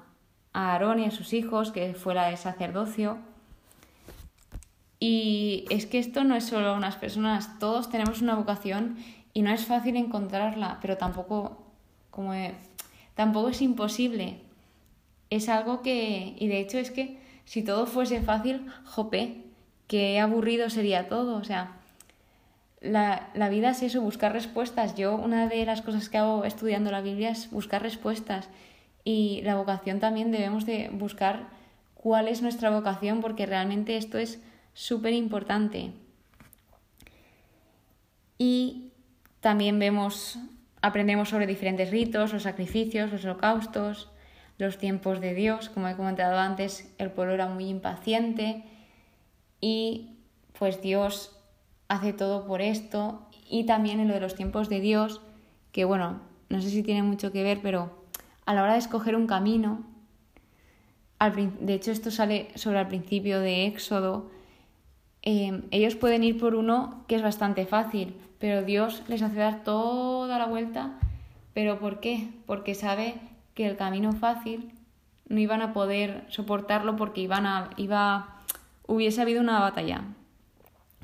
Aarón 0.53 0.99
y 0.99 1.05
a 1.05 1.11
sus 1.11 1.33
hijos, 1.33 1.71
que 1.71 1.95
fue 1.95 2.13
la 2.13 2.27
de 2.29 2.37
sacerdocio. 2.37 3.17
Y 4.99 5.65
es 5.69 5.87
que 5.87 5.97
esto 5.97 6.23
no 6.23 6.35
es 6.35 6.45
solo 6.45 6.75
unas 6.75 6.95
personas, 6.95 7.57
todos 7.59 7.89
tenemos 7.89 8.21
una 8.21 8.35
vocación 8.35 8.97
y 9.33 9.41
no 9.41 9.51
es 9.51 9.65
fácil 9.65 9.97
encontrarla, 9.97 10.77
pero 10.81 10.97
tampoco, 10.97 11.57
como 12.11 12.33
tampoco 13.15 13.49
es 13.49 13.61
imposible. 13.61 14.41
Es 15.31 15.49
algo 15.49 15.81
que, 15.81 16.35
y 16.37 16.47
de 16.47 16.59
hecho 16.59 16.77
es 16.77 16.91
que 16.91 17.19
si 17.45 17.63
todo 17.63 17.87
fuese 17.87 18.21
fácil, 18.21 18.71
jope, 18.85 19.43
qué 19.87 20.19
aburrido 20.19 20.69
sería 20.69 21.09
todo. 21.09 21.35
O 21.35 21.43
sea, 21.43 21.79
la, 22.83 23.29
la, 23.33 23.49
vida 23.49 23.71
es 23.71 23.81
eso, 23.81 24.01
buscar 24.01 24.33
respuestas. 24.33 24.95
Yo 24.95 25.15
una 25.15 25.47
de 25.47 25.65
las 25.65 25.81
cosas 25.81 26.09
que 26.09 26.17
hago 26.17 26.45
estudiando 26.45 26.91
la 26.91 27.01
Biblia 27.01 27.31
es 27.31 27.49
buscar 27.49 27.81
respuestas. 27.81 28.49
Y 29.03 29.41
la 29.43 29.55
vocación 29.55 29.99
también 29.99 30.31
debemos 30.31 30.65
de 30.65 30.89
buscar 30.91 31.47
cuál 31.95 32.27
es 32.27 32.41
nuestra 32.41 32.69
vocación 32.69 33.21
porque 33.21 33.45
realmente 33.45 33.97
esto 33.97 34.17
es 34.17 34.41
súper 34.73 35.13
importante. 35.13 35.91
Y 38.37 38.91
también 39.39 39.79
vemos, 39.79 40.37
aprendemos 40.81 41.29
sobre 41.29 41.47
diferentes 41.47 41.91
ritos, 41.91 42.33
los 42.33 42.43
sacrificios, 42.43 43.11
los 43.11 43.23
holocaustos, 43.23 44.11
los 44.57 44.77
tiempos 44.77 45.21
de 45.21 45.33
Dios. 45.33 45.69
Como 45.69 45.87
he 45.87 45.95
comentado 45.95 46.37
antes, 46.37 46.93
el 46.97 47.11
pueblo 47.11 47.33
era 47.33 47.47
muy 47.47 47.67
impaciente 47.67 48.63
y 49.61 50.17
pues 50.57 50.81
Dios 50.81 51.32
hace 51.93 52.13
todo 52.13 52.45
por 52.45 52.61
esto. 52.61 53.21
Y 53.49 53.65
también 53.65 53.99
en 53.99 54.07
lo 54.07 54.13
de 54.13 54.19
los 54.19 54.35
tiempos 54.35 54.69
de 54.69 54.79
Dios, 54.79 55.21
que 55.71 55.85
bueno, 55.85 56.21
no 56.49 56.61
sé 56.61 56.69
si 56.69 56.83
tiene 56.83 57.03
mucho 57.03 57.31
que 57.31 57.43
ver, 57.43 57.59
pero 57.61 58.03
a 58.45 58.53
la 58.53 58.63
hora 58.63 58.73
de 58.73 58.79
escoger 58.79 59.15
un 59.15 59.27
camino, 59.27 59.83
de 61.59 61.73
hecho 61.73 61.91
esto 61.91 62.11
sale 62.11 62.49
sobre 62.55 62.79
el 62.81 62.87
principio 62.87 63.39
de 63.39 63.65
Éxodo, 63.65 64.29
Em, 65.25 65.63
ellos 65.71 65.95
pueden 65.95 66.21
ir 66.25 66.37
por 66.37 66.53
uno 66.53 67.05
que 67.07 67.15
es 67.15 67.21
bastante 67.21 67.65
fácil, 67.65 68.13
pero 68.39 68.61
Dios 68.61 69.03
les 69.07 69.21
hace 69.21 69.37
dar 69.37 69.63
toda 69.63 70.37
la 70.37 70.45
vuelta. 70.47 70.99
¿Pero 71.53 71.79
por 71.79 72.01
qué? 72.01 72.27
Porque 72.45 72.75
sabe 72.75 73.15
que 73.53 73.65
el 73.65 73.77
camino 73.77 74.11
fácil 74.11 74.71
no 75.29 75.39
iban 75.39 75.61
a 75.61 75.71
poder 75.71 76.25
soportarlo 76.27 76.97
porque 76.97 77.21
iban 77.21 77.45
a, 77.45 77.69
iba, 77.77 78.41
hubiese 78.85 79.21
habido 79.21 79.39
una 79.39 79.61
batalla. 79.61 80.01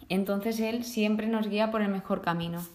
Entonces 0.10 0.60
Él 0.60 0.84
siempre 0.84 1.28
nos 1.28 1.48
guía 1.48 1.72
por 1.72 1.82
el 1.82 1.90
mejor 1.90 2.22
camino. 2.22 2.66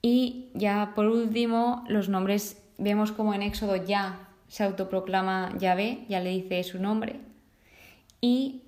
Y 0.00 0.50
ya 0.54 0.92
por 0.94 1.06
último, 1.06 1.84
los 1.88 2.08
nombres, 2.08 2.62
vemos 2.78 3.12
como 3.12 3.34
en 3.34 3.42
Éxodo 3.42 3.76
ya 3.76 4.28
se 4.48 4.62
autoproclama 4.62 5.52
Yahvé, 5.58 6.04
ya 6.08 6.20
le 6.20 6.30
dice 6.30 6.62
su 6.62 6.78
nombre. 6.78 7.20
Y 8.20 8.62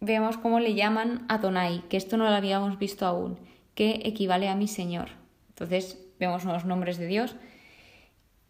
vemos 0.00 0.36
cómo 0.36 0.60
le 0.60 0.74
llaman 0.74 1.24
Adonai, 1.28 1.82
que 1.88 1.96
esto 1.96 2.16
no 2.16 2.24
lo 2.24 2.30
habíamos 2.34 2.78
visto 2.78 3.06
aún, 3.06 3.38
que 3.74 4.00
equivale 4.04 4.48
a 4.48 4.54
mi 4.54 4.68
Señor. 4.68 5.10
Entonces 5.50 5.98
vemos 6.18 6.44
los 6.44 6.64
nombres 6.64 6.98
de 6.98 7.06
Dios 7.06 7.36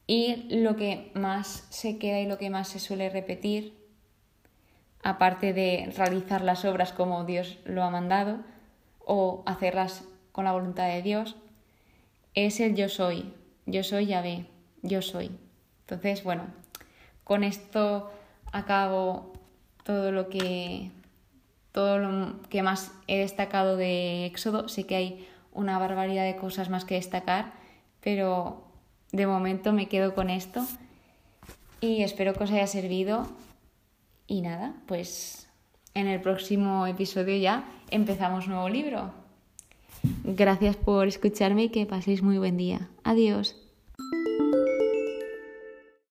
y 0.06 0.46
lo 0.48 0.76
que 0.76 1.10
más 1.14 1.66
se 1.70 1.98
queda 1.98 2.20
y 2.20 2.26
lo 2.26 2.38
que 2.38 2.50
más 2.50 2.68
se 2.68 2.78
suele 2.78 3.10
repetir, 3.10 3.74
aparte 5.06 5.52
de 5.52 5.92
realizar 5.96 6.42
las 6.42 6.64
obras 6.64 6.92
como 6.92 7.24
Dios 7.24 7.60
lo 7.64 7.84
ha 7.84 7.90
mandado 7.90 8.38
o 8.98 9.44
hacerlas 9.46 10.02
con 10.32 10.46
la 10.46 10.50
voluntad 10.50 10.88
de 10.88 11.00
Dios, 11.00 11.36
es 12.34 12.58
el 12.58 12.74
yo 12.74 12.88
soy, 12.88 13.32
yo 13.66 13.84
soy 13.84 14.06
Yahvé, 14.06 14.46
yo 14.82 15.02
soy. 15.02 15.30
Entonces, 15.82 16.24
bueno, 16.24 16.46
con 17.22 17.44
esto 17.44 18.10
acabo 18.50 19.32
todo 19.84 20.10
lo 20.10 20.28
que 20.28 20.90
todo 21.70 21.98
lo 21.98 22.40
que 22.48 22.64
más 22.64 22.90
he 23.06 23.18
destacado 23.18 23.76
de 23.76 24.26
Éxodo. 24.26 24.68
Sé 24.68 24.86
que 24.86 24.96
hay 24.96 25.28
una 25.52 25.78
barbaridad 25.78 26.24
de 26.24 26.34
cosas 26.34 26.68
más 26.68 26.84
que 26.84 26.96
destacar, 26.96 27.52
pero 28.00 28.64
de 29.12 29.28
momento 29.28 29.72
me 29.72 29.86
quedo 29.86 30.16
con 30.16 30.30
esto 30.30 30.66
y 31.80 32.02
espero 32.02 32.34
que 32.34 32.42
os 32.42 32.50
haya 32.50 32.66
servido. 32.66 33.28
Y 34.26 34.40
nada, 34.42 34.74
pues 34.86 35.48
en 35.94 36.08
el 36.08 36.20
próximo 36.20 36.86
episodio 36.86 37.36
ya 37.36 37.64
empezamos 37.90 38.48
nuevo 38.48 38.68
libro. 38.68 39.12
Gracias 40.24 40.76
por 40.76 41.08
escucharme 41.08 41.64
y 41.64 41.68
que 41.68 41.86
paséis 41.86 42.22
muy 42.22 42.38
buen 42.38 42.56
día. 42.56 42.88
Adiós. 43.04 43.65